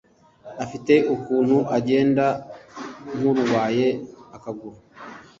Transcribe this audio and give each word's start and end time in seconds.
Afite 0.63 0.93
ukuntu 1.15 1.57
agenda 1.77 2.25
nkurwaye 3.17 3.87
akaguru 4.35 4.77